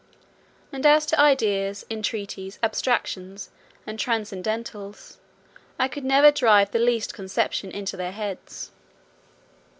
And 0.71 0.83
as 0.83 1.05
to 1.05 1.19
ideas, 1.21 1.85
entities, 1.91 2.57
abstractions, 2.63 3.51
and 3.85 3.99
transcendentals, 3.99 5.17
I 5.77 5.87
could 5.87 6.03
never 6.05 6.31
drive 6.31 6.71
the 6.71 6.79
least 6.79 7.13
conception 7.13 7.69
into 7.69 7.95
their 7.97 8.11
heads. 8.11 8.71